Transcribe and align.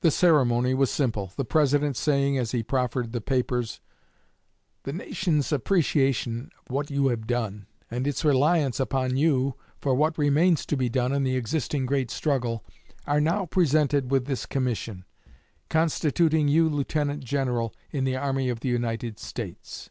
The 0.00 0.10
ceremony 0.10 0.72
was 0.72 0.90
simple, 0.90 1.34
the 1.36 1.44
President 1.44 1.94
saying, 1.94 2.38
as 2.38 2.52
he 2.52 2.62
proffered 2.62 3.12
the 3.12 3.20
papers: 3.20 3.80
"The 4.84 4.94
nation's 4.94 5.52
appreciation 5.52 6.48
of 6.58 6.70
what 6.72 6.90
you 6.90 7.08
have 7.08 7.26
done, 7.26 7.66
and 7.90 8.06
its 8.06 8.24
reliance 8.24 8.80
upon 8.80 9.18
you 9.18 9.56
for 9.82 9.94
what 9.94 10.16
remains 10.16 10.64
to 10.68 10.76
be 10.78 10.88
done 10.88 11.12
in 11.12 11.22
the 11.22 11.36
existing 11.36 11.84
great 11.84 12.10
struggle, 12.10 12.64
are 13.06 13.20
now 13.20 13.44
presented 13.44 14.10
with 14.10 14.24
this 14.24 14.46
commission, 14.46 15.04
constituting 15.68 16.48
you 16.48 16.66
Lieutenant 16.70 17.22
General 17.22 17.74
in 17.90 18.04
the 18.04 18.16
Army 18.16 18.48
of 18.48 18.60
the 18.60 18.70
United 18.70 19.18
States. 19.18 19.90